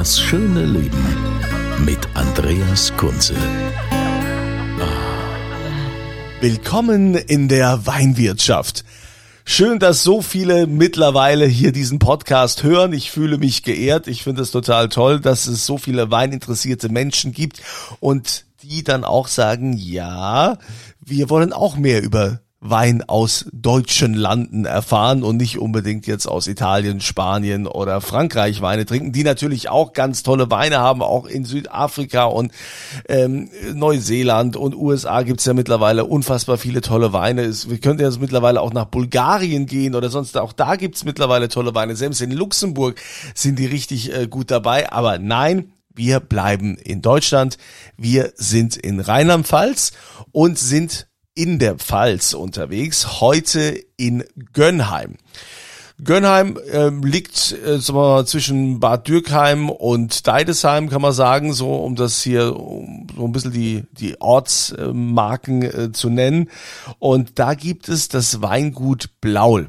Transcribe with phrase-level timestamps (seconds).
[0.00, 1.04] Das schöne Leben
[1.84, 3.34] mit Andreas Kunze.
[6.40, 8.86] Willkommen in der Weinwirtschaft.
[9.44, 12.94] Schön, dass so viele mittlerweile hier diesen Podcast hören.
[12.94, 14.08] Ich fühle mich geehrt.
[14.08, 17.60] Ich finde es total toll, dass es so viele weininteressierte Menschen gibt
[18.00, 20.56] und die dann auch sagen, ja,
[21.04, 26.46] wir wollen auch mehr über Wein aus deutschen Landen erfahren und nicht unbedingt jetzt aus
[26.46, 31.46] Italien, Spanien oder Frankreich Weine trinken, die natürlich auch ganz tolle Weine haben, auch in
[31.46, 32.52] Südafrika und
[33.08, 37.44] ähm, Neuseeland und USA gibt's ja mittlerweile unfassbar viele tolle Weine.
[37.44, 41.48] Es, wir könnten jetzt mittlerweile auch nach Bulgarien gehen oder sonst auch da gibt's mittlerweile
[41.48, 41.96] tolle Weine.
[41.96, 43.00] Selbst in Luxemburg
[43.34, 47.56] sind die richtig äh, gut dabei, aber nein, wir bleiben in Deutschland.
[47.96, 49.92] Wir sind in Rheinland-Pfalz
[50.30, 51.09] und sind
[51.40, 55.14] in der Pfalz unterwegs, heute in Gönnheim.
[56.04, 61.96] Gönnheim ähm, liegt äh, mal, zwischen Bad Dürkheim und Deidesheim, kann man sagen, so um
[61.96, 66.50] das hier um, so ein bisschen die, die Ortsmarken äh, zu nennen.
[66.98, 69.68] Und da gibt es das Weingut Blaul.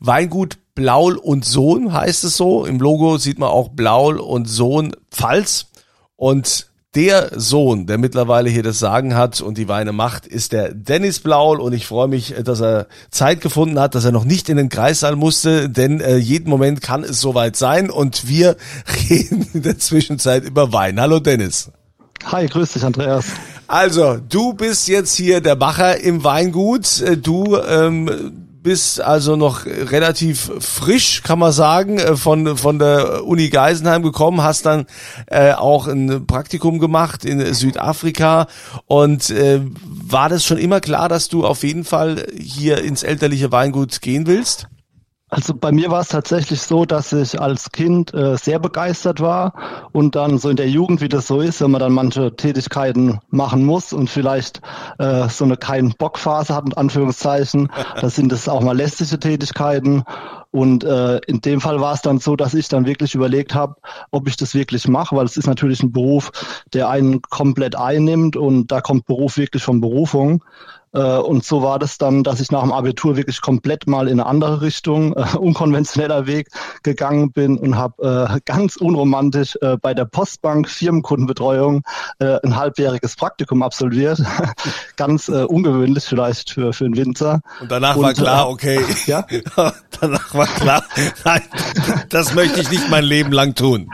[0.00, 2.64] Weingut Blaul und Sohn heißt es so.
[2.64, 5.66] Im Logo sieht man auch Blaul und Sohn Pfalz.
[6.16, 10.74] Und der Sohn, der mittlerweile hier das Sagen hat und die Weine macht, ist der
[10.74, 14.50] Dennis Blaul und ich freue mich, dass er Zeit gefunden hat, dass er noch nicht
[14.50, 18.56] in den Kreissaal musste, denn äh, jeden Moment kann es soweit sein und wir
[19.10, 21.00] reden in der Zwischenzeit über Wein.
[21.00, 21.70] Hallo Dennis.
[22.26, 23.24] Hi, grüß dich Andreas.
[23.66, 27.00] Also, du bist jetzt hier der Macher im Weingut.
[27.00, 33.24] Äh, Du ähm, bist also noch relativ frisch, kann man sagen, äh, von, von der
[33.24, 34.86] Uni Geisenheim gekommen, hast dann
[35.26, 38.46] äh, auch ein Praktikum gemacht in Südafrika
[38.86, 43.52] und äh, war das schon immer klar, dass du auf jeden Fall hier ins elterliche
[43.52, 44.68] Weingut gehen willst?
[45.32, 49.54] Also bei mir war es tatsächlich so, dass ich als Kind äh, sehr begeistert war
[49.92, 53.18] und dann so in der Jugend, wie das so ist, wenn man dann manche Tätigkeiten
[53.30, 54.60] machen muss und vielleicht
[54.98, 57.72] äh, so eine kein Bock Phase hat, in Anführungszeichen,
[58.02, 60.04] da sind es auch mal lästige Tätigkeiten
[60.52, 63.76] und äh, in dem Fall war es dann so, dass ich dann wirklich überlegt habe,
[64.10, 66.30] ob ich das wirklich mache, weil es ist natürlich ein Beruf,
[66.74, 70.44] der einen komplett einnimmt und da kommt Beruf wirklich von Berufung.
[70.94, 74.20] Äh, Und so war das dann, dass ich nach dem Abitur wirklich komplett mal in
[74.20, 76.48] eine andere Richtung, äh, unkonventioneller Weg
[76.82, 81.82] gegangen bin und habe äh, ganz unromantisch äh, bei der Postbank Firmenkundenbetreuung
[82.18, 84.22] äh, ein halbjähriges Praktikum absolviert.
[84.96, 87.40] ganz äh, ungewöhnlich vielleicht für, für einen Winzer.
[87.60, 89.24] Und danach war Und, klar, äh, okay, Ja?
[90.00, 90.84] danach war klar,
[91.24, 91.42] nein,
[92.08, 93.90] das möchte ich nicht mein Leben lang tun.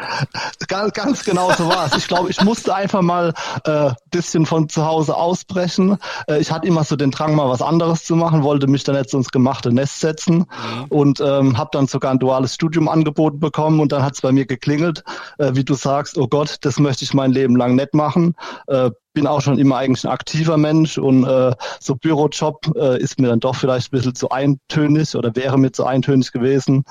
[0.68, 1.96] Ganz, ganz genau so war es.
[1.96, 3.32] Ich glaube, ich musste einfach mal
[3.64, 5.98] äh, bisschen von zu Hause ausbrechen.
[6.28, 8.96] Äh, ich hatte immer so den Drang, mal was anderes zu machen, wollte mich dann
[8.96, 10.46] jetzt ins gemachte Nest setzen
[10.88, 14.32] und ähm, habe dann sogar ein duales Studium angeboten bekommen und dann hat es bei
[14.32, 15.04] mir geklingelt,
[15.38, 18.34] äh, wie du sagst, oh Gott, das möchte ich mein Leben lang nicht machen.
[18.66, 23.18] Äh, bin auch schon immer eigentlich ein aktiver Mensch und äh, so Bürojob äh, ist
[23.18, 26.84] mir dann doch vielleicht ein bisschen zu eintönig oder wäre mir zu eintönig gewesen.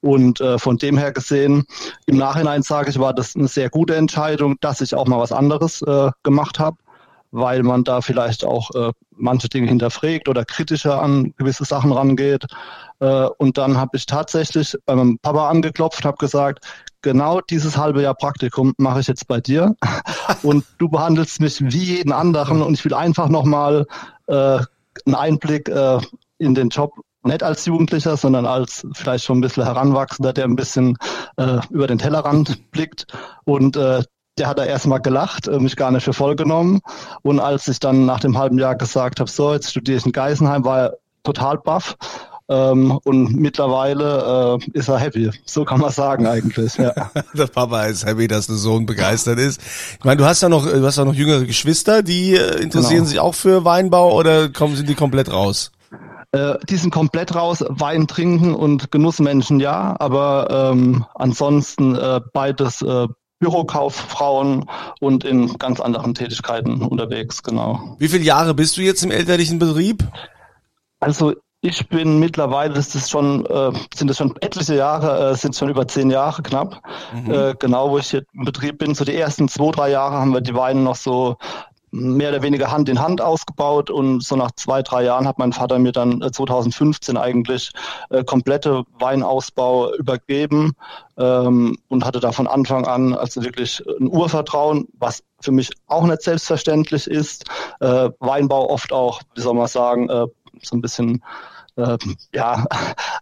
[0.00, 1.66] Und äh, von dem her gesehen,
[2.06, 5.30] im Nachhinein sage ich, war das eine sehr gute Entscheidung, dass ich auch mal was
[5.30, 6.78] anderes äh, gemacht habe,
[7.32, 12.46] weil man da vielleicht auch äh, manche Dinge hinterfragt oder kritischer an gewisse Sachen rangeht.
[13.00, 16.64] Äh, und dann habe ich tatsächlich bei meinem Papa angeklopft, habe gesagt,
[17.04, 19.76] genau dieses halbe Jahr Praktikum mache ich jetzt bei dir
[20.42, 23.86] und du behandelst mich wie jeden anderen und ich will einfach nochmal
[24.26, 24.58] äh,
[25.06, 26.00] einen Einblick äh,
[26.38, 26.92] in den Job
[27.22, 30.98] nicht als Jugendlicher, sondern als vielleicht schon ein bisschen Heranwachsender, der ein bisschen
[31.36, 33.06] äh, über den Tellerrand blickt.
[33.44, 34.02] Und äh,
[34.36, 36.80] der hat da erstmal gelacht, äh, mich gar nicht für voll genommen.
[37.22, 40.12] Und als ich dann nach dem halben Jahr gesagt habe, so, jetzt studiere ich in
[40.12, 41.96] Geisenheim, war er total baff.
[42.48, 45.30] Ähm, und mittlerweile äh, ist er happy.
[45.46, 46.76] So kann man sagen eigentlich.
[46.76, 46.92] Ja.
[47.34, 49.60] Der Papa ist happy, dass der Sohn begeistert ist.
[49.98, 52.96] Ich meine, du hast ja noch, du hast ja noch jüngere Geschwister, die äh, interessieren
[52.98, 53.08] Genau.
[53.08, 55.72] sich auch für Weinbau oder kommen sind die komplett raus?
[56.32, 62.82] Äh, die sind komplett raus, Wein trinken und Genussmenschen ja, aber ähm, ansonsten äh, beides
[62.82, 63.06] äh,
[63.40, 64.66] Bürokauffrauen
[65.00, 67.96] und in ganz anderen Tätigkeiten unterwegs, genau.
[67.98, 70.04] Wie viele Jahre bist du jetzt im elterlichen Betrieb?
[71.00, 71.34] Also
[71.64, 75.70] ich bin mittlerweile, das ist schon, äh, sind das schon etliche Jahre, äh, sind schon
[75.70, 76.82] über zehn Jahre knapp,
[77.14, 77.32] mhm.
[77.32, 78.94] äh, genau wo ich hier im Betrieb bin.
[78.94, 81.38] So die ersten zwei, drei Jahre haben wir die Weine noch so
[81.90, 85.54] mehr oder weniger Hand in Hand ausgebaut und so nach zwei, drei Jahren hat mein
[85.54, 87.70] Vater mir dann 2015 äh, eigentlich
[88.10, 90.72] äh, komplette Weinausbau übergeben
[91.16, 96.04] ähm, und hatte da von Anfang an also wirklich ein Urvertrauen, was für mich auch
[96.04, 97.44] nicht selbstverständlich ist.
[97.80, 100.26] Äh, Weinbau oft auch, wie soll man sagen, äh,
[100.62, 101.22] so ein bisschen
[101.76, 101.98] äh,
[102.32, 102.64] ja,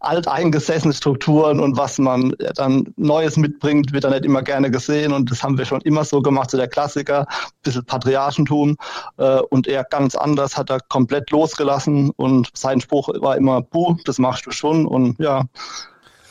[0.00, 5.12] alteingesessene Strukturen und was man dann Neues mitbringt, wird dann nicht immer gerne gesehen.
[5.12, 8.76] Und das haben wir schon immer so gemacht, so der Klassiker, ein bisschen Patriarchentum.
[9.19, 12.10] Äh, und er ganz anders hat er komplett losgelassen.
[12.10, 14.87] Und sein Spruch war immer, buh, das machst du schon.
[14.87, 15.44] Und ja,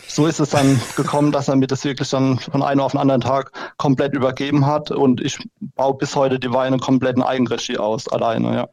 [0.07, 2.99] so ist es dann gekommen, dass er mir das wirklich dann von einem auf den
[2.99, 4.91] anderen Tag komplett übergeben hat.
[4.91, 5.39] Und ich
[5.75, 8.67] baue bis heute die Weine komplett in Eigenregie aus, alleine, ja.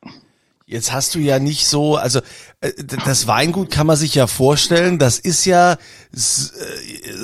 [0.70, 2.20] Jetzt hast du ja nicht so, also
[2.60, 2.72] äh,
[3.06, 5.76] das Weingut kann man sich ja vorstellen, das ist ja äh,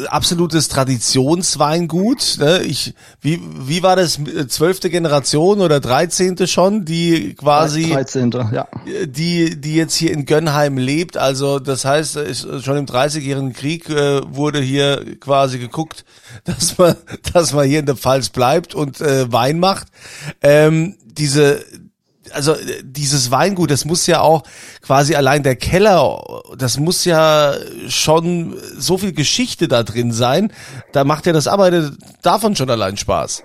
[0.06, 2.38] absolutes Traditionsweingut.
[2.38, 2.62] Ne?
[2.62, 4.18] Ich, wie, wie war das,
[4.48, 8.66] zwölfte Generation oder dreizehnte schon, die quasi, dreizehnte, ja,
[9.04, 11.18] die, die jetzt hier in Gönnheim lebt.
[11.18, 12.18] Also das heißt,
[12.62, 16.06] schon im Dreißigjährigen Krieg äh, wurde hier quasi geguckt,
[16.44, 16.96] dass man,
[17.34, 19.88] dass man hier in der Pfalz bleibt und äh, Wein macht.
[20.40, 21.62] Ähm, diese
[22.34, 24.42] also äh, dieses Weingut, das muss ja auch
[24.82, 27.54] quasi allein der Keller, das muss ja
[27.88, 30.52] schon so viel Geschichte da drin sein.
[30.92, 33.42] Da macht ja das Arbeiten davon schon allein Spaß.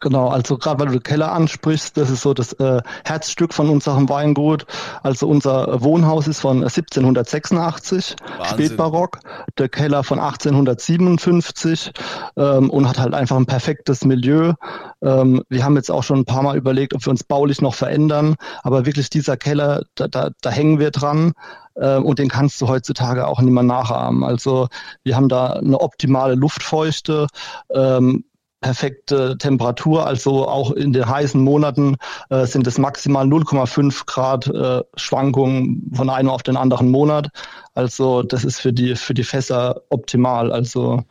[0.00, 3.68] Genau, also gerade weil du den Keller ansprichst, das ist so das äh, Herzstück von
[3.68, 4.64] unserem Weingut.
[5.02, 8.56] Also unser Wohnhaus ist von 1786, Wahnsinn.
[8.56, 9.18] Spätbarock,
[9.58, 11.92] der Keller von 1857
[12.36, 14.54] ähm, und hat halt einfach ein perfektes Milieu.
[15.02, 17.74] Ähm, wir haben jetzt auch schon ein paar Mal überlegt, ob wir uns baulich noch
[17.74, 21.34] verändern, aber wirklich dieser Keller, da, da, da hängen wir dran
[21.78, 24.24] ähm, und den kannst du heutzutage auch nicht mehr nachahmen.
[24.24, 24.68] Also
[25.04, 27.26] wir haben da eine optimale Luftfeuchte,
[27.74, 28.24] ähm,
[28.62, 30.06] perfekte Temperatur.
[30.06, 31.96] Also auch in den heißen Monaten
[32.30, 37.28] äh, sind es maximal 0,5 Grad äh, Schwankungen von einem auf den anderen Monat.
[37.74, 40.50] Also das ist für die für die Fässer optimal.
[40.50, 41.04] Also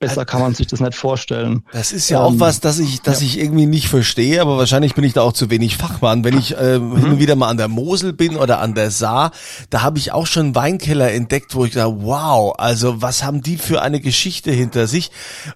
[0.00, 1.62] Besser kann man sich das nicht vorstellen.
[1.72, 3.26] Das ist ja ähm, auch was, dass ich, dass ja.
[3.26, 6.24] ich irgendwie nicht verstehe, aber wahrscheinlich bin ich da auch zu wenig Fachmann.
[6.24, 6.96] Wenn ich äh, mhm.
[6.96, 9.30] hin und wieder mal an der Mosel bin oder an der Saar,
[9.70, 13.56] da habe ich auch schon Weinkeller entdeckt, wo ich dachte, wow, also was haben die
[13.56, 15.10] für eine Geschichte hinter sich?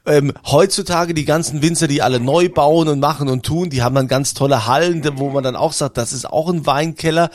[0.07, 3.95] Ähm, heutzutage die ganzen Winzer, die alle neu bauen und machen und tun, die haben
[3.95, 7.31] dann ganz tolle Hallen, wo man dann auch sagt, das ist auch ein Weinkeller,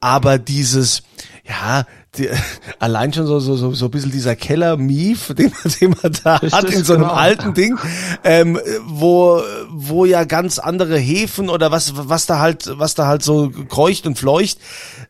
[0.00, 1.02] aber dieses,
[1.44, 1.84] ja,
[2.18, 2.28] die,
[2.78, 6.52] allein schon so, so, so, so ein bisschen dieser Keller-Mief, den, den man da Richtig,
[6.52, 7.14] hat in so einem genau.
[7.14, 7.78] alten Ding,
[8.24, 13.22] ähm, wo, wo ja ganz andere Hefen oder was, was da halt, was da halt
[13.22, 14.58] so kreucht und fleucht.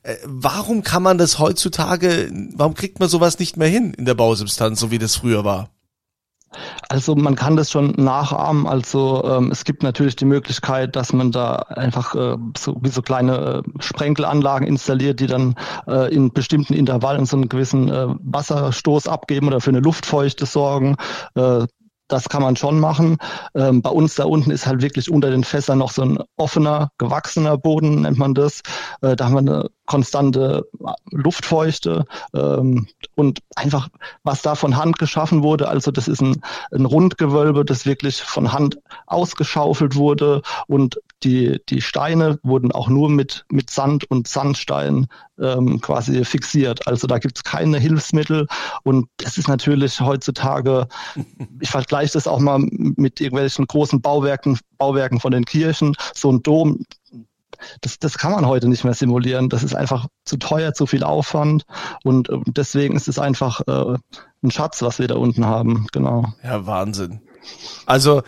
[0.03, 4.15] Äh, warum kann man das heutzutage, warum kriegt man sowas nicht mehr hin in der
[4.15, 5.71] Bausubstanz, so wie das früher war?
[6.89, 8.67] Also man kann das schon nachahmen.
[8.67, 13.03] Also ähm, es gibt natürlich die Möglichkeit, dass man da einfach äh, so wie so
[13.03, 15.55] kleine äh, Sprenkelanlagen installiert, die dann
[15.87, 20.97] äh, in bestimmten Intervallen so einen gewissen äh, Wasserstoß abgeben oder für eine Luftfeuchte sorgen.
[21.35, 21.67] Äh,
[22.13, 23.17] das kann man schon machen.
[23.55, 26.91] Ähm, bei uns da unten ist halt wirklich unter den Fässern noch so ein offener,
[26.99, 28.61] gewachsener Boden, nennt man das.
[29.01, 30.67] Äh, da haben wir eine konstante
[31.11, 33.91] Luftfeuchte ähm, und einfach,
[34.23, 35.69] was da von Hand geschaffen wurde.
[35.69, 36.41] Also das ist ein,
[36.73, 43.11] ein Rundgewölbe, das wirklich von Hand ausgeschaufelt wurde und die, die Steine wurden auch nur
[43.11, 45.09] mit, mit Sand und Sandstein
[45.39, 46.87] ähm, quasi fixiert.
[46.87, 48.47] Also da gibt es keine Hilfsmittel
[48.85, 50.89] und das ist natürlich heutzutage,
[51.61, 56.43] ich vergleiche das auch mal mit irgendwelchen großen Bauwerken, Bauwerken von den Kirchen, so ein
[56.43, 56.83] Dom,
[57.81, 59.49] das, das kann man heute nicht mehr simulieren.
[59.49, 61.65] Das ist einfach zu teuer, zu viel Aufwand
[62.05, 63.99] und äh, deswegen ist es einfach äh,
[64.43, 65.87] ein Schatz, was wir da unten haben.
[65.93, 66.33] Genau.
[66.43, 67.21] Ja, Wahnsinn.
[67.87, 68.23] Also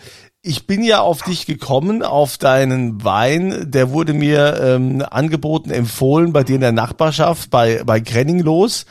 [0.45, 3.71] ich bin ja auf dich gekommen, auf deinen Wein.
[3.71, 8.85] Der wurde mir ähm, angeboten, empfohlen bei dir in der Nachbarschaft, bei, bei Krenning los.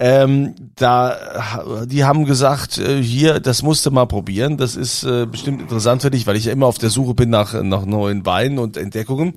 [0.00, 4.56] Ähm, da, die haben gesagt, äh, hier, das musst du mal probieren.
[4.56, 7.30] Das ist äh, bestimmt interessant für dich, weil ich ja immer auf der Suche bin
[7.30, 9.34] nach, nach neuen Weinen und Entdeckungen.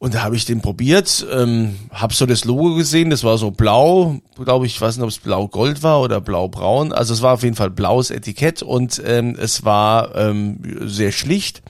[0.00, 3.50] Und da habe ich den probiert, ähm, habe so das Logo gesehen, das war so
[3.50, 6.92] blau, glaube ich, ich weiß nicht, ob es blau-gold war oder blau-braun.
[6.92, 11.62] Also es war auf jeden Fall blaues Etikett und ähm, es war ähm, sehr schlicht.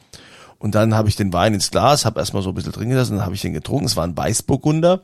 [0.59, 3.17] Und dann habe ich den Wein ins Glas, habe erstmal so ein bisschen drin gelassen,
[3.17, 3.87] dann habe ich den getrunken.
[3.87, 5.01] Es war ein Weißburgunder.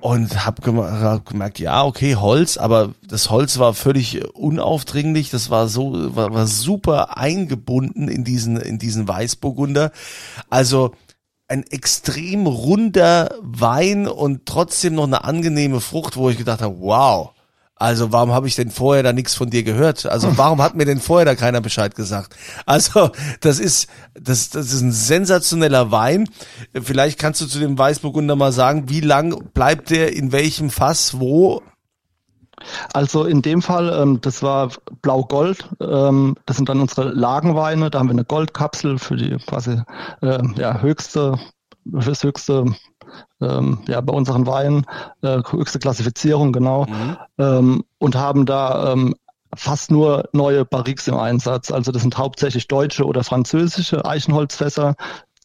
[0.00, 6.14] und habe gemerkt, ja, okay, Holz, aber das Holz war völlig unaufdringlich, das war so
[6.14, 9.90] war, war super eingebunden in diesen in diesen Weißburgunder.
[10.50, 10.92] Also
[11.48, 17.30] ein extrem runder Wein und trotzdem noch eine angenehme Frucht, wo ich gedacht habe, wow,
[17.78, 20.06] also warum habe ich denn vorher da nichts von dir gehört?
[20.06, 22.34] Also warum hat mir denn vorher da keiner Bescheid gesagt?
[22.64, 23.10] Also
[23.40, 26.28] das ist das das ist ein sensationeller Wein.
[26.72, 31.20] Vielleicht kannst du zu dem Weißburgunder mal sagen, wie lang bleibt der in welchem Fass
[31.20, 31.62] wo?
[32.92, 34.70] Also in dem Fall, ähm, das war
[35.02, 35.68] Blau-Gold.
[35.80, 37.90] Ähm, das sind dann unsere Lagenweine.
[37.90, 39.82] Da haben wir eine Goldkapsel für die quasi
[40.22, 41.38] äh, ja, höchste,
[41.98, 42.64] fürs höchste
[43.40, 44.86] ähm, ja, bei unseren Weinen,
[45.22, 47.16] äh, höchste Klassifizierung, genau, mhm.
[47.38, 49.14] ähm, und haben da ähm,
[49.54, 51.70] fast nur neue Barriques im Einsatz.
[51.70, 54.96] Also das sind hauptsächlich deutsche oder französische Eichenholzfässer,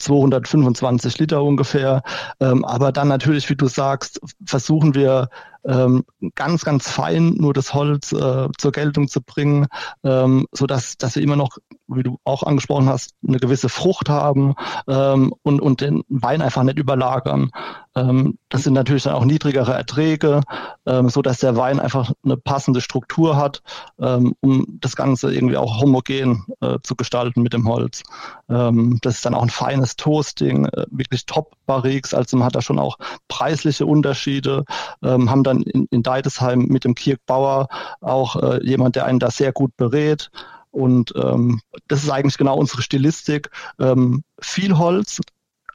[0.02, 2.04] 225 Liter ungefähr.
[2.40, 5.30] Ähm, aber dann natürlich, wie du sagst, versuchen wir
[5.64, 6.04] ähm,
[6.36, 9.68] ganz, ganz fein nur das Holz äh, zur Geltung zu bringen,
[10.04, 14.10] ähm, so dass, dass wir immer noch, wie du auch angesprochen hast, eine gewisse Frucht
[14.10, 14.56] haben
[14.88, 17.52] ähm, und, und den Wein einfach nicht überlagern.
[17.96, 20.42] Ähm, das sind natürlich dann auch niedrigere Erträge,
[20.86, 23.62] ähm, so dass der Wein einfach eine passende Struktur hat,
[24.00, 28.04] ähm, um das Ganze irgendwie auch homogen äh, zu gestalten mit dem Holz.
[28.48, 32.62] Das ist dann auch ein feines Toasting, äh, wirklich top Barriques, also man hat da
[32.62, 32.98] schon auch
[33.30, 34.66] preisliche Unterschiede,
[35.02, 37.68] haben dann in, in Deidesheim mit dem Kirk Bauer
[38.02, 40.32] auch äh, jemand, der einen da sehr gut berät.
[40.72, 43.50] Und ähm, das ist eigentlich genau unsere Stilistik.
[43.80, 45.22] Ähm, viel Holz,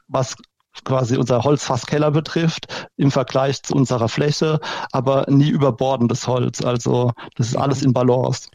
[0.07, 0.35] was
[0.85, 2.67] quasi unser Holzfasskeller betrifft
[2.97, 4.59] im Vergleich zu unserer Fläche,
[4.91, 6.61] aber nie überbordendes Holz.
[6.61, 8.49] Also das ist alles in Balance.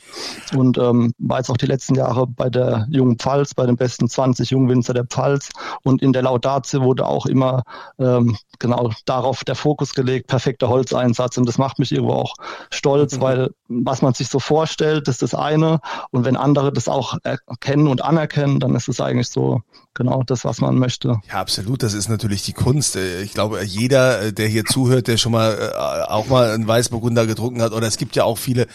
[0.55, 4.09] Und ähm, war jetzt auch die letzten Jahre bei der Jungen Pfalz, bei den besten
[4.09, 5.51] 20 Jungwinzer der Pfalz
[5.83, 7.63] und in der Laudatio wurde auch immer
[7.99, 12.35] ähm, genau darauf der Fokus gelegt, perfekter Holzeinsatz und das macht mich irgendwo auch
[12.71, 13.21] stolz, mhm.
[13.21, 17.17] weil was man sich so vorstellt, das ist das eine und wenn andere das auch
[17.23, 19.63] erkennen und anerkennen, dann ist es eigentlich so
[19.95, 21.21] genau das, was man möchte.
[21.29, 21.83] Ja, absolut.
[21.83, 22.97] Das ist natürlich die Kunst.
[22.97, 26.67] Äh, ich glaube, jeder, äh, der hier zuhört, der schon mal äh, auch mal einen
[26.67, 28.67] Weißburgunder getrunken hat, oder es gibt ja auch viele,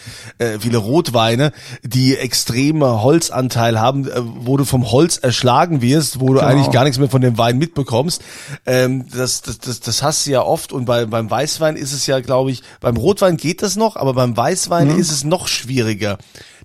[0.60, 1.52] viele Rotweine,
[1.82, 4.08] die extreme Holzanteil haben,
[4.40, 6.46] wo du vom Holz erschlagen wirst, wo du genau.
[6.46, 8.22] eigentlich gar nichts mehr von dem Wein mitbekommst.
[8.66, 10.72] Ähm, das, das, das, das hast du ja oft.
[10.72, 14.14] Und bei, beim Weißwein ist es ja, glaube ich, beim Rotwein geht das noch, aber
[14.14, 14.98] beim Weißwein mhm.
[14.98, 16.18] ist es noch schwieriger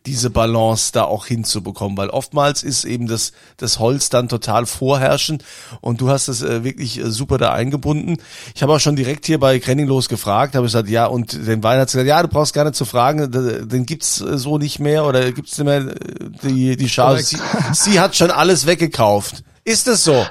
[0.06, 5.44] diese Balance da auch hinzubekommen, weil oftmals ist eben das, das Holz dann total vorherrschend
[5.82, 8.18] und du hast es äh, wirklich äh, super da eingebunden.
[8.54, 11.80] Ich habe auch schon direkt hier bei Krenninglos gefragt, habe gesagt, ja, und den Wein
[11.80, 15.06] hat gesagt, ja, du brauchst gar nicht zu fragen, den gibt's äh, so nicht mehr
[15.06, 15.96] oder gibt's nicht mehr äh,
[16.44, 17.16] die, die Schau.
[17.18, 17.38] Sie,
[17.74, 19.44] sie hat schon alles weggekauft.
[19.64, 20.26] Ist es so?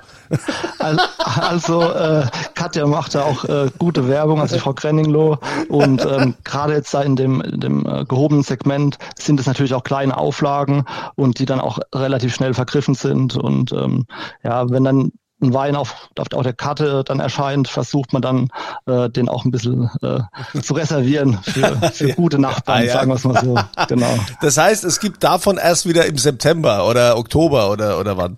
[1.24, 5.38] Also äh, Katja macht da auch äh, gute Werbung, also Frau Krenningloh.
[5.68, 9.74] Und ähm, gerade jetzt da in dem, in dem äh, gehobenen Segment sind es natürlich
[9.74, 10.84] auch kleine Auflagen
[11.14, 13.36] und die dann auch relativ schnell vergriffen sind.
[13.36, 14.06] Und ähm,
[14.42, 15.12] ja, wenn dann
[15.42, 18.48] ein Wein auf, auf der Karte dann erscheint, versucht man dann
[18.86, 20.20] äh, den auch ein bisschen äh,
[20.60, 22.92] zu reservieren für, für gute Nachbarn, ah, ja.
[22.92, 23.58] sagen wir es mal so.
[23.88, 24.18] Genau.
[24.40, 28.36] Das heißt, es gibt davon erst wieder im September oder Oktober oder oder wann?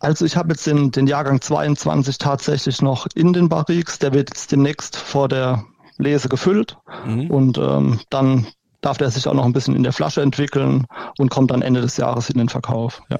[0.00, 3.98] Also ich habe jetzt den, den Jahrgang 22 tatsächlich noch in den Barriques.
[3.98, 5.64] Der wird jetzt demnächst vor der
[5.96, 7.30] Lese gefüllt mhm.
[7.30, 8.46] und ähm, dann
[8.80, 10.86] darf der sich auch noch ein bisschen in der Flasche entwickeln
[11.18, 13.02] und kommt dann Ende des Jahres in den Verkauf.
[13.10, 13.18] Ja.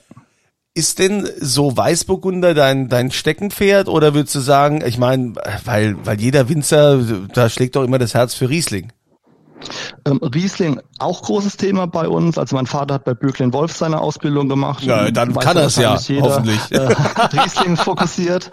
[0.74, 6.20] Ist denn so Weißburgunder dein, dein Steckenpferd oder würdest du sagen, ich meine, weil, weil
[6.20, 7.00] jeder Winzer,
[7.34, 8.92] da schlägt doch immer das Herz für Riesling?
[10.04, 12.38] Ähm, Riesling auch großes Thema bei uns.
[12.38, 14.82] Also mein Vater hat bei Böcklin Wolf seine Ausbildung gemacht.
[14.82, 16.60] Ja, dann kann er es ja, jeder, hoffentlich.
[16.70, 16.94] Äh,
[17.32, 18.50] Riesling fokussiert.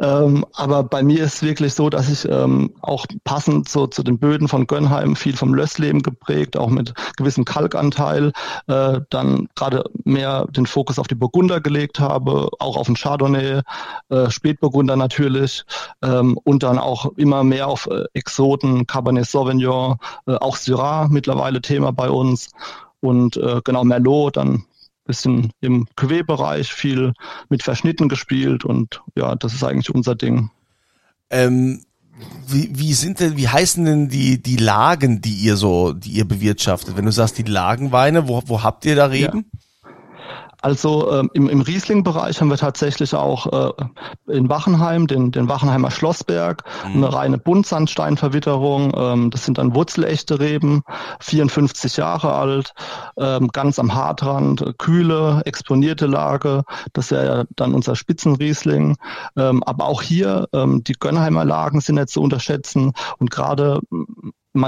[0.00, 4.18] Ähm, aber bei mir ist wirklich so, dass ich ähm, auch passend so, zu den
[4.18, 8.32] Böden von Gönnheim viel vom Lössleben geprägt, auch mit gewissem Kalkanteil,
[8.66, 13.62] äh, dann gerade mehr den Fokus auf die Burgunder gelegt habe, auch auf den Chardonnay,
[14.10, 15.64] äh, Spätburgunder natürlich
[16.02, 19.96] ähm, und dann auch immer mehr auf äh, Exoten, Cabernet Sauvignon,
[20.26, 22.50] äh, auch Syrah mittlerweile Thema bei uns
[23.00, 24.64] und äh, genau Merlot dann
[25.04, 27.14] bisschen im Cuvée-Bereich viel
[27.48, 30.50] mit Verschnitten gespielt und ja, das ist eigentlich unser Ding.
[31.30, 31.82] Ähm,
[32.46, 36.26] wie, wie sind denn, wie heißen denn die, die Lagen, die ihr so, die ihr
[36.26, 36.96] bewirtschaftet?
[36.96, 39.46] Wenn du sagst, die Lagenweine, wo, wo habt ihr da Reben?
[39.52, 39.60] Ja.
[40.60, 45.90] Also ähm, im, im Riesling-Bereich haben wir tatsächlich auch äh, in Wachenheim den, den Wachenheimer
[45.90, 46.96] Schlossberg, mhm.
[46.96, 48.92] eine reine Buntsandsteinverwitterung.
[48.96, 50.82] Ähm, das sind dann wurzelechte Reben,
[51.20, 52.74] 54 Jahre alt,
[53.16, 56.64] ähm, ganz am Hartrand, kühle, exponierte Lage.
[56.92, 58.96] Das wäre ja dann unser Spitzenriesling.
[59.36, 63.80] Ähm, aber auch hier, ähm, die Gönnheimer Lagen sind nicht zu unterschätzen und gerade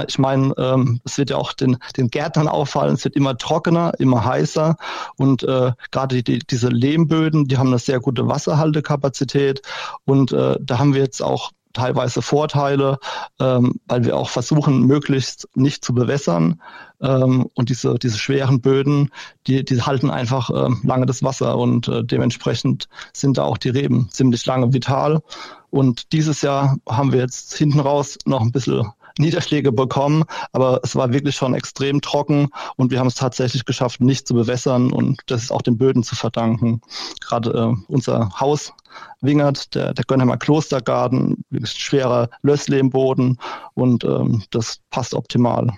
[0.07, 3.93] ich meine, ähm, es wird ja auch den, den Gärtnern auffallen, es wird immer trockener,
[3.99, 4.77] immer heißer
[5.17, 9.61] und äh, gerade die, diese Lehmböden, die haben eine sehr gute Wasserhaltekapazität
[10.05, 12.99] und äh, da haben wir jetzt auch teilweise Vorteile,
[13.39, 16.61] ähm, weil wir auch versuchen, möglichst nicht zu bewässern.
[17.01, 19.09] Ähm, und diese, diese schweren Böden,
[19.47, 23.69] die, die halten einfach äh, lange das Wasser und äh, dementsprechend sind da auch die
[23.69, 25.21] Reben ziemlich lange vital.
[25.69, 30.95] Und dieses Jahr haben wir jetzt hinten raus noch ein bisschen Niederschläge bekommen, aber es
[30.95, 35.21] war wirklich schon extrem trocken und wir haben es tatsächlich geschafft, nicht zu bewässern und
[35.27, 36.81] das ist auch den Böden zu verdanken.
[37.21, 38.73] Gerade äh, unser Haus
[39.21, 43.39] Wingert, der, der Gönnheimer Klostergarten, wirklich schwerer Lösslehmboden
[43.73, 45.71] und ähm, das passt optimal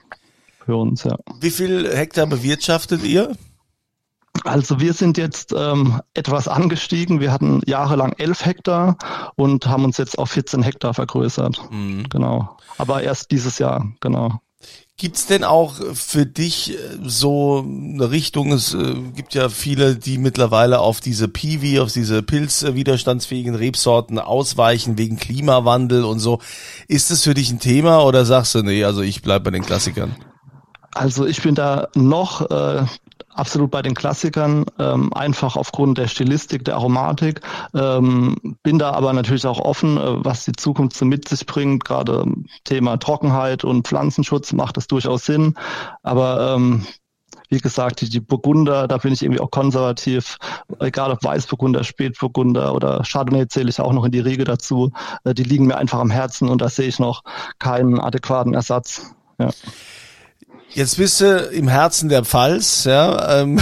[0.65, 1.03] für uns.
[1.03, 1.17] Ja.
[1.39, 3.35] Wie viel Hektar bewirtschaftet ihr?
[4.43, 7.19] Also wir sind jetzt ähm, etwas angestiegen.
[7.19, 8.97] Wir hatten jahrelang elf Hektar
[9.35, 11.61] und haben uns jetzt auf 14 Hektar vergrößert.
[11.71, 12.09] Mhm.
[12.09, 12.57] Genau.
[12.77, 14.41] Aber erst dieses Jahr, genau.
[14.95, 18.51] Gibt's denn auch für dich äh, so eine Richtung?
[18.51, 24.97] Es äh, gibt ja viele, die mittlerweile auf diese Piwi, auf diese pilzwiderstandsfähigen Rebsorten ausweichen
[24.97, 26.39] wegen Klimawandel und so.
[26.87, 29.65] Ist das für dich ein Thema oder sagst du, nee, also ich bleib bei den
[29.65, 30.15] Klassikern?
[30.93, 32.85] Also ich bin da noch äh,
[33.29, 37.41] absolut bei den Klassikern, ähm, einfach aufgrund der Stilistik, der Aromatik.
[37.73, 41.85] Ähm, bin da aber natürlich auch offen, äh, was die Zukunft so mit sich bringt.
[41.85, 42.25] Gerade
[42.63, 45.55] Thema Trockenheit und Pflanzenschutz macht das durchaus Sinn.
[46.01, 46.85] Aber ähm,
[47.49, 50.37] wie gesagt, die, die Burgunder, da bin ich irgendwie auch konservativ,
[50.79, 54.91] egal ob Weißburgunder, Spätburgunder oder Chardonnay zähle ich auch noch in die Riege dazu.
[55.23, 57.23] Äh, die liegen mir einfach am Herzen und da sehe ich noch
[57.59, 59.15] keinen adäquaten Ersatz.
[59.39, 59.49] Ja.
[60.75, 63.59] Jetzt bist du im Herzen der Pfalz, ja, ähm,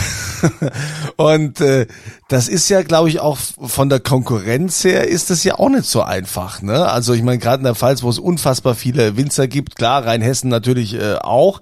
[1.17, 1.85] und äh,
[2.29, 5.85] das ist ja, glaube ich, auch von der Konkurrenz her ist das ja auch nicht
[5.85, 6.87] so einfach, ne?
[6.89, 10.49] Also ich meine, gerade in der Pfalz, wo es unfassbar viele Winzer gibt, klar, Rheinhessen
[10.49, 11.61] natürlich äh, auch,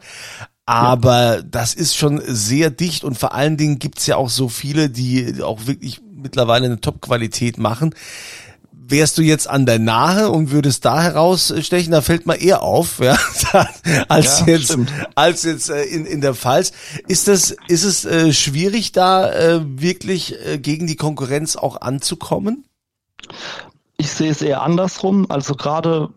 [0.68, 1.42] aber ja.
[1.42, 5.42] das ist schon sehr dicht und vor allen Dingen gibt's ja auch so viele, die
[5.42, 7.96] auch wirklich mittlerweile eine Top-Qualität machen
[8.90, 13.00] wärst du jetzt an der Nahe und würdest da herausstechen, da fällt man eher auf,
[13.00, 13.18] ja,
[14.08, 14.92] als ja, jetzt, stimmt.
[15.16, 16.72] als jetzt äh, in, in der Pfalz.
[17.08, 22.66] Ist das, ist es äh, schwierig, da äh, wirklich äh, gegen die Konkurrenz auch anzukommen?
[23.98, 25.30] Ich sehe es eher andersrum.
[25.30, 26.10] Also gerade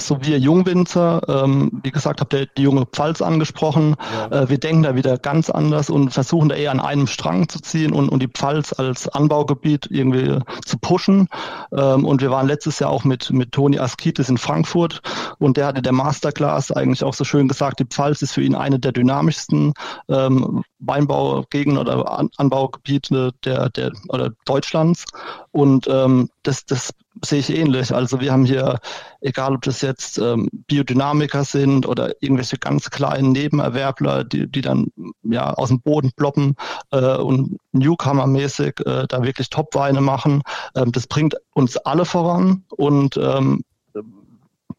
[0.00, 3.96] so wir Jungwinzer, ähm, wie gesagt, habt ihr die junge Pfalz angesprochen.
[4.30, 4.42] Ja.
[4.42, 7.60] Äh, wir denken da wieder ganz anders und versuchen da eher an einem Strang zu
[7.60, 11.28] ziehen und, und die Pfalz als Anbaugebiet irgendwie zu pushen.
[11.72, 15.00] Ähm, und wir waren letztes Jahr auch mit, mit Toni Askitis in Frankfurt
[15.38, 18.54] und der hatte der Masterclass eigentlich auch so schön gesagt, die Pfalz ist für ihn
[18.54, 19.74] eine der dynamischsten
[20.08, 25.04] ähm, Weinbaugegenden oder An Anbaugebiete der, der oder Deutschlands.
[25.50, 26.92] Und ähm, das, das
[27.24, 27.94] sehe ich ähnlich.
[27.94, 28.78] Also wir haben hier,
[29.20, 34.88] egal ob das jetzt ähm, Biodynamiker sind oder irgendwelche ganz kleinen Nebenerwerbler, die, die dann
[35.22, 36.56] ja aus dem Boden ploppen
[36.90, 40.42] äh, und Newcomer-mäßig äh, da wirklich Top-Weine machen.
[40.74, 43.62] Ähm, das bringt uns alle voran und ähm,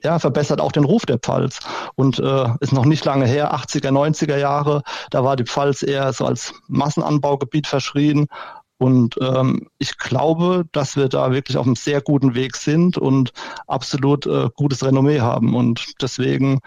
[0.02, 1.60] ja, verbessert auch den Ruf der Pfalz.
[1.96, 6.14] Und äh, ist noch nicht lange her, 80er, 90er Jahre, da war die Pfalz eher
[6.14, 8.28] so als Massenanbaugebiet verschrien.
[8.80, 13.34] Und ähm, ich glaube, dass wir da wirklich auf einem sehr guten Weg sind und
[13.68, 15.54] absolut äh, gutes Renommee haben.
[15.54, 16.60] Und deswegen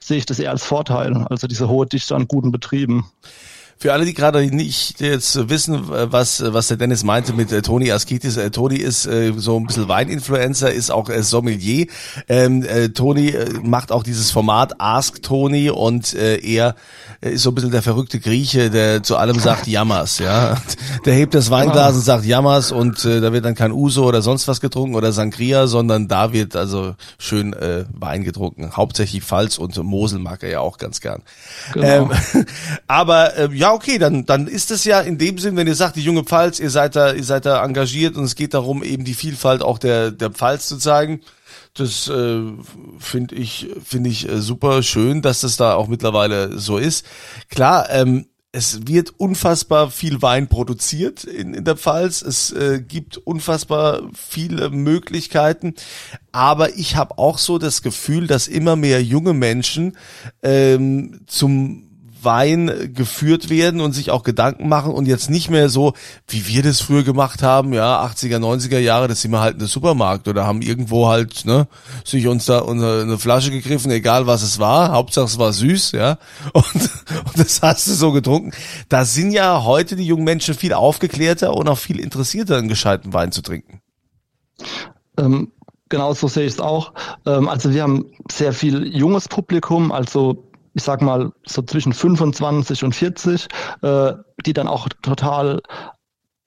[0.00, 3.04] sehe ich das eher als Vorteil, also diese hohe Dichte an guten Betrieben.
[3.82, 7.90] Für alle, die gerade nicht jetzt wissen, was, was der Dennis meinte mit äh, Toni
[7.90, 11.86] Askitis, äh, Toni ist äh, so ein bisschen Weininfluencer, ist auch äh, Sommelier.
[12.28, 16.74] Ähm, äh, Toni äh, macht auch dieses Format Ask Toni und äh, er
[17.22, 20.58] ist so ein bisschen der verrückte Grieche, der zu allem sagt Jammers, ja.
[21.06, 24.20] Der hebt das Weinglas und sagt Jammers und äh, da wird dann kein Uso oder
[24.20, 28.72] sonst was getrunken oder Sangria, sondern da wird also schön äh, Wein getrunken.
[28.76, 31.22] Hauptsächlich Pfalz und Mosel mag er ja auch ganz gern.
[31.72, 31.86] Genau.
[31.86, 32.10] Ähm,
[32.86, 35.96] aber äh, ja, okay, dann, dann ist es ja in dem Sinn, wenn ihr sagt,
[35.96, 39.04] die junge Pfalz, ihr seid da, ihr seid da engagiert und es geht darum, eben
[39.04, 41.20] die Vielfalt auch der, der Pfalz zu zeigen.
[41.74, 42.40] Das äh,
[42.98, 47.06] finde ich, finde ich äh, super schön, dass das da auch mittlerweile so ist.
[47.48, 52.22] Klar, ähm, es wird unfassbar viel Wein produziert in, in der Pfalz.
[52.22, 55.74] Es äh, gibt unfassbar viele Möglichkeiten.
[56.32, 59.96] Aber ich habe auch so das Gefühl, dass immer mehr junge Menschen
[60.42, 61.89] ähm, zum
[62.24, 65.94] Wein geführt werden und sich auch Gedanken machen und jetzt nicht mehr so,
[66.28, 69.60] wie wir das früher gemacht haben, ja, 80er, 90er Jahre, das sind wir halt in
[69.60, 71.68] der Supermarkt oder haben irgendwo halt, ne,
[72.04, 76.18] sich uns da eine Flasche gegriffen, egal was es war, Hauptsache es war süß, ja,
[76.52, 78.52] und, und das hast du so getrunken.
[78.88, 83.12] Da sind ja heute die jungen Menschen viel aufgeklärter und auch viel interessierter, einen gescheiten
[83.12, 83.80] Wein zu trinken.
[85.16, 85.52] Ähm,
[85.88, 86.92] genau so sehe ich es auch.
[87.26, 92.84] Ähm, also wir haben sehr viel junges Publikum, also ich sag mal so zwischen 25
[92.84, 93.48] und 40,
[93.82, 94.12] äh,
[94.44, 95.60] die dann auch total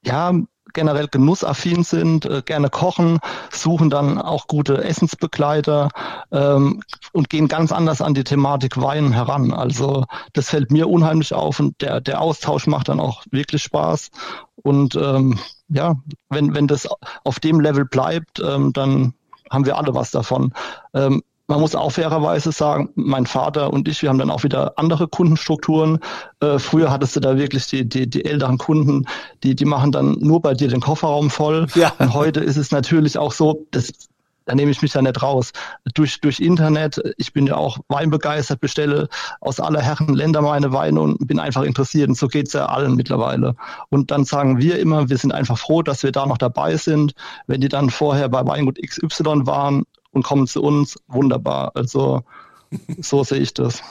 [0.05, 0.33] ja
[0.73, 3.19] generell genussaffin sind, äh, gerne kochen,
[3.51, 5.89] suchen dann auch gute Essensbegleiter
[6.31, 6.81] ähm,
[7.13, 9.53] und gehen ganz anders an die Thematik Wein heran.
[9.53, 14.09] Also das fällt mir unheimlich auf und der, der Austausch macht dann auch wirklich Spaß.
[14.55, 15.95] Und ähm, ja,
[16.29, 16.87] wenn, wenn das
[17.23, 19.13] auf dem Level bleibt, ähm, dann
[19.49, 20.53] haben wir alle was davon.
[20.93, 24.73] Ähm, man muss auch fairerweise sagen, mein Vater und ich, wir haben dann auch wieder
[24.77, 25.99] andere Kundenstrukturen.
[26.39, 29.05] Äh, früher hattest du da wirklich die, die, die älteren Kunden,
[29.43, 31.67] die, die machen dann nur bei dir den Kofferraum voll.
[31.75, 31.91] Ja.
[31.99, 33.91] Und heute ist es natürlich auch so, das,
[34.45, 35.51] da nehme ich mich ja nicht raus.
[35.93, 39.07] Durch, durch Internet, ich bin ja auch weinbegeistert, bestelle
[39.41, 42.09] aus aller Herren Länder meine Weine und bin einfach interessiert.
[42.09, 43.55] Und so geht's ja allen mittlerweile.
[43.89, 47.13] Und dann sagen wir immer, wir sind einfach froh, dass wir da noch dabei sind.
[47.47, 51.71] Wenn die dann vorher bei Weingut XY waren, und kommen zu uns, wunderbar.
[51.75, 52.23] Also
[53.01, 53.81] so sehe ich das.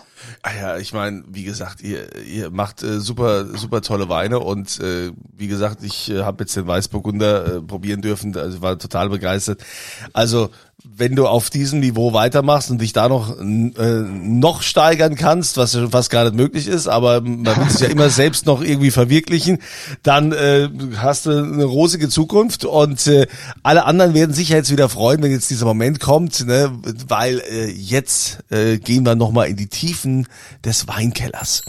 [0.42, 4.78] Ah ja, ich meine, wie gesagt, ihr, ihr macht äh, super, super tolle Weine und
[4.80, 9.08] äh, wie gesagt, ich äh, habe jetzt den Weißburgunder äh, probieren dürfen, also war total
[9.08, 9.64] begeistert.
[10.12, 10.50] Also
[10.84, 15.76] wenn du auf diesem Niveau weitermachst und dich da noch äh, noch steigern kannst, was
[15.90, 19.58] fast gar nicht möglich ist, aber man will es ja immer selbst noch irgendwie verwirklichen,
[20.02, 23.26] dann äh, hast du eine rosige Zukunft und äh,
[23.62, 26.72] alle anderen werden sich jetzt wieder freuen, wenn jetzt dieser Moment kommt, ne,
[27.08, 30.26] weil äh, jetzt äh, gehen wir nochmal in die Tiefen
[30.64, 31.62] des Weinkellers.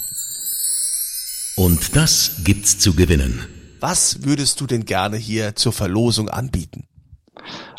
[1.56, 3.46] Und das gibt's zu gewinnen.
[3.80, 6.86] Was würdest du denn gerne hier zur Verlosung anbieten?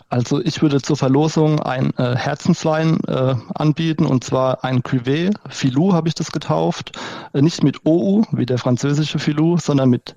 [0.09, 5.35] Also ich würde zur Verlosung ein äh, Herzenswein äh, anbieten und zwar ein Cuvée.
[5.49, 6.93] Filou habe ich das getauft.
[7.33, 10.15] Äh, nicht mit OU wie der französische Filou, sondern mit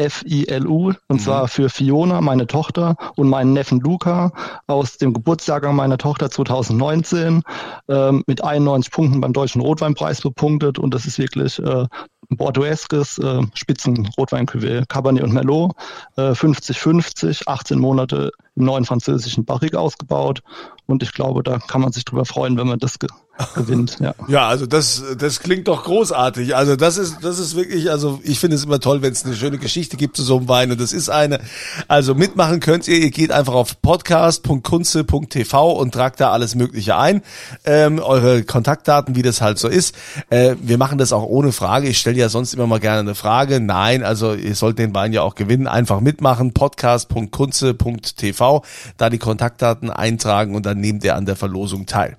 [0.00, 1.18] F-I-L-U und mhm.
[1.18, 4.32] zwar für Fiona, meine Tochter und meinen Neffen Luca
[4.66, 7.42] aus dem Geburtsjahrgang meiner Tochter 2019
[7.88, 11.86] ähm, mit 91 Punkten beim Deutschen Rotweinpreis bepunktet und das ist wirklich äh,
[12.30, 15.72] ein bordeauxes äh, Spitzen-Rotwein-Cuvée, Cabernet und Merlot,
[16.16, 20.42] 50-50, äh, 18 Monate im neuen französischen Barrique ausgebaut
[20.90, 23.08] und ich glaube, da kann man sich drüber freuen, wenn man das ge
[23.54, 23.98] gewinnt.
[24.00, 24.14] Ja.
[24.28, 26.56] ja, also das, das klingt doch großartig.
[26.56, 29.34] Also das ist, das ist wirklich, also ich finde es immer toll, wenn es eine
[29.34, 31.40] schöne Geschichte gibt zu so einem Wein und das ist eine.
[31.88, 37.22] Also mitmachen könnt ihr, ihr geht einfach auf podcast.kunze.tv und tragt da alles Mögliche ein,
[37.64, 39.94] ähm, eure Kontaktdaten, wie das halt so ist.
[40.28, 41.88] Äh, wir machen das auch ohne Frage.
[41.88, 43.60] Ich stelle ja sonst immer mal gerne eine Frage.
[43.60, 45.66] Nein, also ihr sollt den Wein ja auch gewinnen.
[45.66, 46.52] Einfach mitmachen.
[46.52, 48.64] podcast.kunze.tv,
[48.96, 52.16] da die Kontaktdaten eintragen und dann nehmt ihr an der Verlosung teil.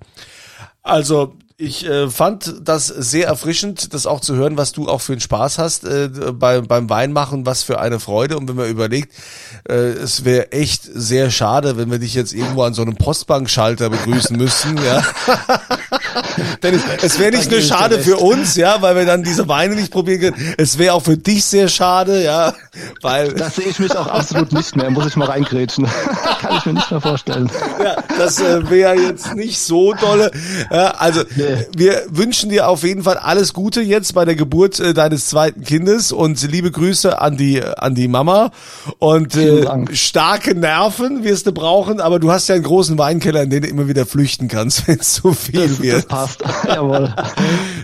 [0.82, 5.12] Also ich äh, fand das sehr erfrischend, das auch zu hören, was du auch für
[5.12, 8.36] einen Spaß hast äh, bei, beim Weinmachen, was für eine Freude.
[8.36, 9.12] Und wenn man überlegt,
[9.68, 13.90] äh, es wäre echt sehr schade, wenn wir dich jetzt irgendwo an so einem Postbankschalter
[13.90, 15.02] begrüßen müssten, ja.
[16.62, 19.74] Denn es, es wäre nicht nur schade für uns, ja, weil wir dann diese Weine
[19.74, 20.54] nicht probieren können.
[20.58, 22.54] Es wäre auch für dich sehr schade, ja,
[23.00, 23.32] weil.
[23.34, 25.86] Das sehe ich mich auch absolut nicht mehr, muss ich mal reingrätschen.
[26.40, 27.50] Kann ich mir nicht mehr vorstellen.
[27.82, 30.30] Ja, das äh, wäre jetzt nicht so dolle.
[30.70, 31.51] Ja, also, nee.
[31.76, 35.62] Wir wünschen dir auf jeden Fall alles Gute jetzt bei der Geburt äh, deines zweiten
[35.64, 38.50] Kindes und liebe Grüße an die, an die Mama
[38.98, 43.50] und äh, starke Nerven wirst du brauchen, aber du hast ja einen großen Weinkeller, in
[43.50, 45.96] den du immer wieder flüchten kannst, wenn es zu viel das, wird.
[45.96, 46.42] Das passt.
[46.66, 47.14] Jawohl.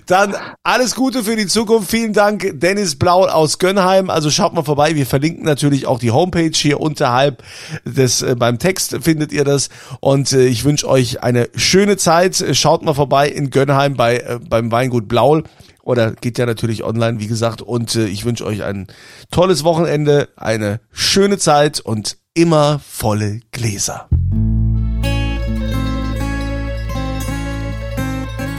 [0.06, 1.90] Dann alles Gute für die Zukunft.
[1.90, 4.10] Vielen Dank, Dennis Blau aus Gönnheim.
[4.10, 4.94] Also schaut mal vorbei.
[4.94, 7.42] Wir verlinken natürlich auch die Homepage hier unterhalb
[7.84, 9.68] des äh, beim Text findet ihr das.
[10.00, 12.44] Und äh, ich wünsche euch eine schöne Zeit.
[12.52, 15.44] Schaut mal vorbei in Gönnheim bei äh, beim Weingut Blaul
[15.82, 17.62] oder geht ja natürlich online, wie gesagt.
[17.62, 18.88] Und äh, ich wünsche euch ein
[19.30, 24.06] tolles Wochenende, eine schöne Zeit und immer volle Gläser.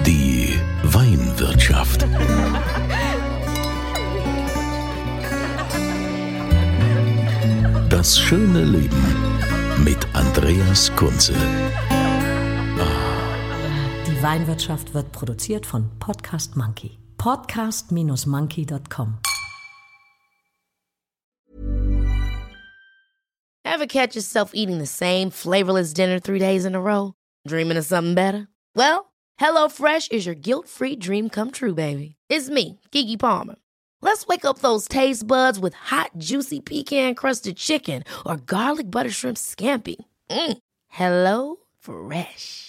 [0.06, 2.08] Die Weinwirtschaft.
[7.90, 9.06] Das schöne Leben
[9.84, 11.34] mit Andreas Kunze.
[14.22, 17.00] Weinwirtschaft wird produziert von Podcast Monkey.
[17.18, 19.20] Podcast-monkey.com.
[23.64, 27.14] Ever catch yourself eating the same flavorless dinner three days in a row?
[27.48, 28.50] Dreaming of something better?
[28.76, 32.18] Well, HelloFresh is your guilt-free dream come true, baby.
[32.28, 33.56] It's me, Gigi Palmer.
[34.02, 39.12] Let's wake up those taste buds with hot, juicy pecan crusted chicken or garlic butter
[39.12, 39.96] shrimp scampi.
[40.30, 40.58] Mm.
[40.90, 42.69] Hello Fresh.